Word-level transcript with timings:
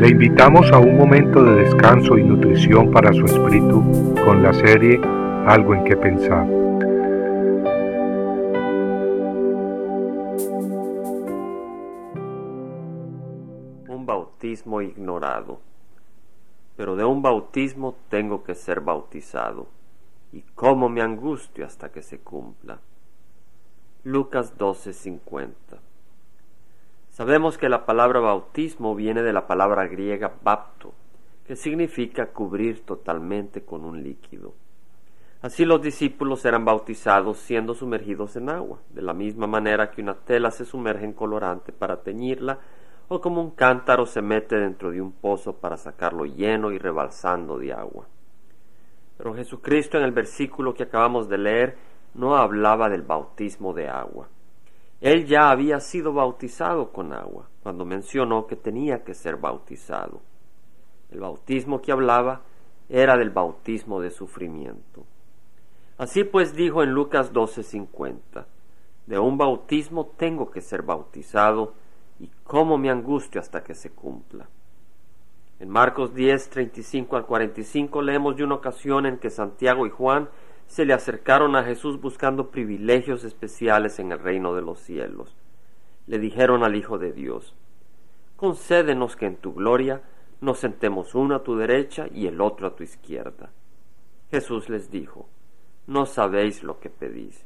Le 0.00 0.08
invitamos 0.08 0.72
a 0.72 0.78
un 0.78 0.96
momento 0.96 1.44
de 1.44 1.56
descanso 1.56 2.16
y 2.16 2.24
nutrición 2.24 2.90
para 2.90 3.12
su 3.12 3.22
espíritu 3.26 4.14
con 4.24 4.42
la 4.42 4.54
serie 4.54 4.98
Algo 5.46 5.74
en 5.74 5.84
que 5.84 5.94
pensar. 5.94 6.46
Un 13.88 14.06
bautismo 14.06 14.80
ignorado. 14.80 15.60
Pero 16.78 16.96
de 16.96 17.04
un 17.04 17.20
bautismo 17.20 17.94
tengo 18.08 18.42
que 18.42 18.54
ser 18.54 18.80
bautizado. 18.80 19.66
Y 20.32 20.40
cómo 20.54 20.88
me 20.88 21.02
angustio 21.02 21.66
hasta 21.66 21.90
que 21.90 22.00
se 22.00 22.20
cumpla. 22.20 22.78
Lucas 24.04 24.56
12:50 24.56 25.89
Sabemos 27.10 27.58
que 27.58 27.68
la 27.68 27.84
palabra 27.86 28.20
bautismo 28.20 28.94
viene 28.94 29.22
de 29.22 29.32
la 29.32 29.46
palabra 29.46 29.86
griega 29.88 30.32
bapto, 30.42 30.94
que 31.44 31.56
significa 31.56 32.26
cubrir 32.26 32.86
totalmente 32.86 33.64
con 33.64 33.84
un 33.84 34.02
líquido. 34.02 34.54
Así 35.42 35.64
los 35.64 35.82
discípulos 35.82 36.44
eran 36.44 36.64
bautizados 36.64 37.38
siendo 37.38 37.74
sumergidos 37.74 38.36
en 38.36 38.48
agua, 38.48 38.78
de 38.90 39.02
la 39.02 39.12
misma 39.12 39.46
manera 39.46 39.90
que 39.90 40.02
una 40.02 40.14
tela 40.14 40.50
se 40.50 40.64
sumerge 40.64 41.04
en 41.04 41.12
colorante 41.12 41.72
para 41.72 42.02
teñirla, 42.02 42.60
o 43.08 43.20
como 43.20 43.40
un 43.40 43.50
cántaro 43.50 44.06
se 44.06 44.22
mete 44.22 44.56
dentro 44.56 44.92
de 44.92 45.02
un 45.02 45.10
pozo 45.10 45.56
para 45.56 45.76
sacarlo 45.76 46.26
lleno 46.26 46.70
y 46.70 46.78
rebalsando 46.78 47.58
de 47.58 47.72
agua. 47.72 48.06
Pero 49.16 49.34
Jesucristo 49.34 49.98
en 49.98 50.04
el 50.04 50.12
versículo 50.12 50.74
que 50.74 50.84
acabamos 50.84 51.28
de 51.28 51.38
leer 51.38 51.76
no 52.14 52.36
hablaba 52.36 52.88
del 52.88 53.02
bautismo 53.02 53.72
de 53.72 53.88
agua. 53.88 54.28
Él 55.00 55.26
ya 55.26 55.50
había 55.50 55.80
sido 55.80 56.12
bautizado 56.12 56.92
con 56.92 57.12
agua 57.12 57.48
cuando 57.62 57.84
mencionó 57.84 58.46
que 58.46 58.56
tenía 58.56 59.02
que 59.02 59.14
ser 59.14 59.36
bautizado. 59.36 60.20
El 61.10 61.20
bautismo 61.20 61.80
que 61.80 61.92
hablaba 61.92 62.42
era 62.88 63.16
del 63.16 63.30
bautismo 63.30 64.00
de 64.00 64.10
sufrimiento. 64.10 65.06
Así 65.96 66.24
pues 66.24 66.54
dijo 66.54 66.82
en 66.82 66.92
Lucas 66.92 67.32
12:50, 67.32 68.46
de 69.06 69.18
un 69.18 69.38
bautismo 69.38 70.06
tengo 70.16 70.50
que 70.50 70.60
ser 70.60 70.82
bautizado 70.82 71.74
y 72.18 72.28
cómo 72.44 72.78
me 72.78 72.90
angustio 72.90 73.40
hasta 73.40 73.62
que 73.62 73.74
se 73.74 73.90
cumpla. 73.90 74.48
En 75.58 75.68
Marcos 75.68 76.14
10, 76.14 76.50
35 76.50 77.16
al 77.16 77.26
45 77.26 78.02
leemos 78.02 78.36
de 78.36 78.44
una 78.44 78.54
ocasión 78.56 79.06
en 79.06 79.18
que 79.18 79.30
Santiago 79.30 79.86
y 79.86 79.90
Juan 79.90 80.28
se 80.70 80.84
le 80.84 80.94
acercaron 80.94 81.56
a 81.56 81.64
Jesús 81.64 82.00
buscando 82.00 82.52
privilegios 82.52 83.24
especiales 83.24 83.98
en 83.98 84.12
el 84.12 84.20
reino 84.20 84.54
de 84.54 84.62
los 84.62 84.78
cielos. 84.78 85.36
Le 86.06 86.20
dijeron 86.20 86.62
al 86.62 86.76
Hijo 86.76 86.96
de 86.96 87.10
Dios, 87.10 87.56
concédenos 88.36 89.16
que 89.16 89.26
en 89.26 89.34
tu 89.34 89.52
gloria 89.52 90.00
nos 90.40 90.60
sentemos 90.60 91.16
uno 91.16 91.34
a 91.34 91.42
tu 91.42 91.56
derecha 91.56 92.06
y 92.14 92.28
el 92.28 92.40
otro 92.40 92.68
a 92.68 92.76
tu 92.76 92.84
izquierda. 92.84 93.50
Jesús 94.30 94.68
les 94.68 94.92
dijo, 94.92 95.28
no 95.88 96.06
sabéis 96.06 96.62
lo 96.62 96.78
que 96.78 96.88
pedís. 96.88 97.44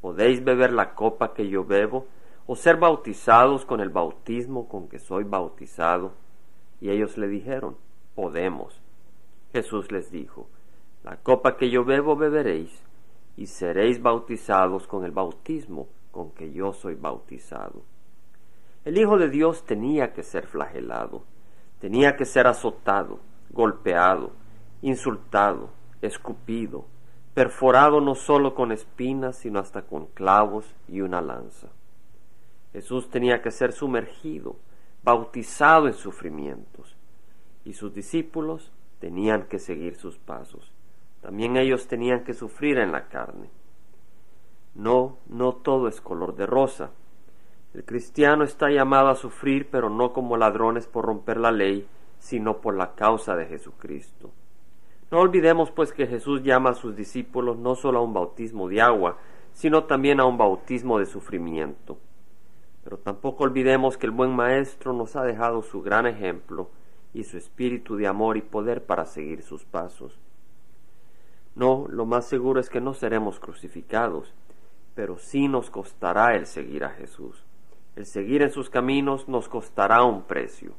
¿Podéis 0.00 0.42
beber 0.42 0.72
la 0.72 0.94
copa 0.94 1.34
que 1.34 1.46
yo 1.48 1.66
bebo 1.66 2.06
o 2.46 2.56
ser 2.56 2.78
bautizados 2.78 3.66
con 3.66 3.80
el 3.82 3.90
bautismo 3.90 4.70
con 4.70 4.88
que 4.88 5.00
soy 5.00 5.24
bautizado? 5.24 6.14
Y 6.80 6.88
ellos 6.88 7.18
le 7.18 7.28
dijeron, 7.28 7.76
podemos. 8.14 8.80
Jesús 9.52 9.92
les 9.92 10.10
dijo, 10.10 10.48
la 11.04 11.18
copa 11.18 11.56
que 11.56 11.70
yo 11.70 11.84
bebo 11.84 12.16
beberéis, 12.16 12.82
y 13.36 13.46
seréis 13.46 14.00
bautizados 14.00 14.86
con 14.86 15.04
el 15.04 15.10
bautismo 15.10 15.88
con 16.10 16.30
que 16.30 16.52
yo 16.52 16.72
soy 16.72 16.94
bautizado. 16.94 17.82
El 18.84 18.98
Hijo 18.98 19.18
de 19.18 19.28
Dios 19.28 19.64
tenía 19.64 20.12
que 20.12 20.22
ser 20.22 20.46
flagelado, 20.46 21.24
tenía 21.80 22.16
que 22.16 22.24
ser 22.24 22.46
azotado, 22.46 23.18
golpeado, 23.50 24.32
insultado, 24.80 25.70
escupido, 26.00 26.86
perforado 27.34 28.00
no 28.00 28.14
solo 28.14 28.54
con 28.54 28.72
espinas, 28.72 29.36
sino 29.36 29.58
hasta 29.58 29.82
con 29.82 30.06
clavos 30.06 30.74
y 30.88 31.00
una 31.00 31.20
lanza. 31.20 31.68
Jesús 32.72 33.10
tenía 33.10 33.42
que 33.42 33.50
ser 33.50 33.72
sumergido, 33.72 34.56
bautizado 35.02 35.86
en 35.86 35.94
sufrimientos, 35.94 36.96
y 37.64 37.74
sus 37.74 37.92
discípulos 37.92 38.72
tenían 39.00 39.48
que 39.48 39.58
seguir 39.58 39.96
sus 39.96 40.18
pasos. 40.18 40.72
También 41.24 41.56
ellos 41.56 41.88
tenían 41.88 42.22
que 42.22 42.34
sufrir 42.34 42.76
en 42.76 42.92
la 42.92 43.08
carne. 43.08 43.48
No, 44.74 45.16
no 45.26 45.54
todo 45.54 45.88
es 45.88 46.02
color 46.02 46.36
de 46.36 46.44
rosa. 46.44 46.90
El 47.72 47.82
cristiano 47.86 48.44
está 48.44 48.68
llamado 48.68 49.08
a 49.08 49.14
sufrir, 49.14 49.70
pero 49.70 49.88
no 49.88 50.12
como 50.12 50.36
ladrones 50.36 50.86
por 50.86 51.06
romper 51.06 51.38
la 51.38 51.50
ley, 51.50 51.88
sino 52.18 52.58
por 52.58 52.76
la 52.76 52.94
causa 52.94 53.36
de 53.36 53.46
Jesucristo. 53.46 54.32
No 55.10 55.20
olvidemos 55.20 55.70
pues 55.70 55.94
que 55.94 56.06
Jesús 56.06 56.42
llama 56.42 56.70
a 56.70 56.74
sus 56.74 56.94
discípulos 56.94 57.56
no 57.56 57.74
solo 57.74 58.00
a 58.00 58.02
un 58.02 58.12
bautismo 58.12 58.68
de 58.68 58.82
agua, 58.82 59.16
sino 59.54 59.84
también 59.84 60.20
a 60.20 60.26
un 60.26 60.36
bautismo 60.36 60.98
de 60.98 61.06
sufrimiento. 61.06 61.96
Pero 62.82 62.98
tampoco 62.98 63.44
olvidemos 63.44 63.96
que 63.96 64.04
el 64.04 64.12
buen 64.12 64.36
Maestro 64.36 64.92
nos 64.92 65.16
ha 65.16 65.22
dejado 65.22 65.62
su 65.62 65.80
gran 65.80 66.06
ejemplo 66.06 66.68
y 67.14 67.24
su 67.24 67.38
espíritu 67.38 67.96
de 67.96 68.08
amor 68.08 68.36
y 68.36 68.42
poder 68.42 68.84
para 68.84 69.06
seguir 69.06 69.42
sus 69.42 69.64
pasos. 69.64 70.20
No, 71.54 71.86
lo 71.88 72.04
más 72.04 72.26
seguro 72.26 72.60
es 72.60 72.68
que 72.68 72.80
no 72.80 72.94
seremos 72.94 73.38
crucificados, 73.38 74.34
pero 74.94 75.18
sí 75.18 75.48
nos 75.48 75.70
costará 75.70 76.34
el 76.34 76.46
seguir 76.46 76.84
a 76.84 76.90
Jesús. 76.90 77.44
El 77.96 78.06
seguir 78.06 78.42
en 78.42 78.50
sus 78.50 78.70
caminos 78.70 79.28
nos 79.28 79.48
costará 79.48 80.02
un 80.02 80.22
precio. 80.22 80.72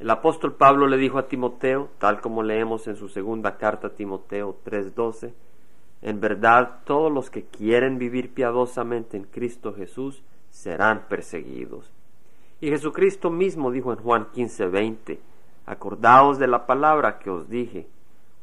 El 0.00 0.10
apóstol 0.10 0.54
Pablo 0.54 0.88
le 0.88 0.96
dijo 0.96 1.18
a 1.18 1.28
Timoteo, 1.28 1.88
tal 1.98 2.20
como 2.20 2.42
leemos 2.42 2.88
en 2.88 2.96
su 2.96 3.08
segunda 3.08 3.56
carta 3.56 3.88
a 3.88 3.94
Timoteo 3.94 4.56
3:12, 4.64 5.32
en 6.02 6.20
verdad 6.20 6.80
todos 6.84 7.12
los 7.12 7.30
que 7.30 7.44
quieren 7.44 7.98
vivir 7.98 8.34
piadosamente 8.34 9.16
en 9.16 9.24
Cristo 9.24 9.72
Jesús 9.72 10.24
serán 10.50 11.06
perseguidos. 11.08 11.90
Y 12.60 12.68
Jesucristo 12.70 13.30
mismo 13.30 13.70
dijo 13.70 13.92
en 13.92 13.98
Juan 14.00 14.26
15:20, 14.32 15.20
acordaos 15.66 16.38
de 16.38 16.48
la 16.48 16.66
palabra 16.66 17.18
que 17.20 17.30
os 17.30 17.48
dije, 17.48 17.86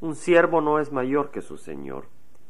un 0.01 0.15
siervo 0.15 0.61
no 0.61 0.79
es 0.79 0.91
mayor 0.91 1.29
que 1.29 1.41
su 1.41 1.57
Señor. 1.57 2.07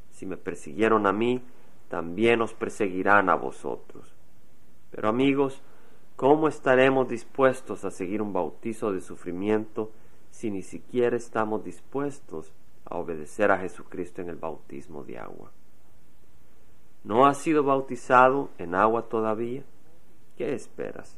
Si 0.09 0.25
me 0.25 0.37
persiguieron 0.37 1.05
a 1.05 1.11
mí, 1.11 1.43
también 1.89 2.41
os 2.41 2.53
perseguirán 2.53 3.29
a 3.29 3.35
vosotros. 3.35 4.15
Pero 4.89 5.09
amigos, 5.09 5.61
¿cómo 6.15 6.47
estaremos 6.47 7.09
dispuestos 7.09 7.83
a 7.83 7.91
seguir 7.91 8.21
un 8.21 8.31
bautizo 8.31 8.93
de 8.93 9.01
sufrimiento 9.01 9.91
si 10.29 10.49
ni 10.49 10.61
siquiera 10.61 11.17
estamos 11.17 11.63
dispuestos 11.65 12.53
a 12.85 12.95
obedecer 12.95 13.51
a 13.51 13.59
Jesucristo 13.59 14.21
en 14.21 14.29
el 14.29 14.37
bautismo 14.37 15.03
de 15.03 15.19
agua? 15.19 15.51
¿No 17.03 17.25
has 17.25 17.37
sido 17.37 17.63
bautizado 17.63 18.49
en 18.59 18.75
agua 18.75 19.09
todavía? 19.09 19.63
¿Qué 20.37 20.53
esperas? 20.53 21.17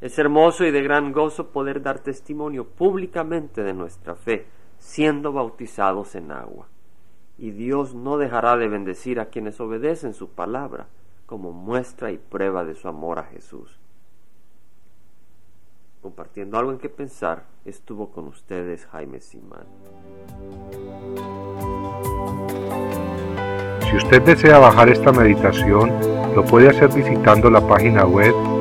Es 0.00 0.18
hermoso 0.18 0.64
y 0.64 0.72
de 0.72 0.82
gran 0.82 1.12
gozo 1.12 1.52
poder 1.52 1.82
dar 1.82 2.00
testimonio 2.00 2.66
públicamente 2.66 3.62
de 3.62 3.74
nuestra 3.74 4.16
fe 4.16 4.46
siendo 4.80 5.32
bautizados 5.32 6.16
en 6.16 6.32
agua. 6.32 6.66
Y 7.38 7.52
Dios 7.52 7.94
no 7.94 8.18
dejará 8.18 8.56
de 8.56 8.68
bendecir 8.68 9.20
a 9.20 9.26
quienes 9.26 9.60
obedecen 9.60 10.14
su 10.14 10.30
palabra 10.30 10.88
como 11.26 11.52
muestra 11.52 12.10
y 12.10 12.18
prueba 12.18 12.64
de 12.64 12.74
su 12.74 12.88
amor 12.88 13.20
a 13.20 13.24
Jesús. 13.24 13.78
Compartiendo 16.02 16.58
algo 16.58 16.72
en 16.72 16.78
que 16.78 16.88
pensar, 16.88 17.44
estuvo 17.64 18.10
con 18.10 18.26
ustedes 18.26 18.86
Jaime 18.86 19.20
Simán. 19.20 19.66
Si 23.88 23.96
usted 23.96 24.22
desea 24.22 24.58
bajar 24.58 24.88
esta 24.88 25.12
meditación, 25.12 25.90
lo 26.34 26.44
puede 26.44 26.68
hacer 26.68 26.88
visitando 26.92 27.50
la 27.50 27.60
página 27.66 28.06
web 28.06 28.34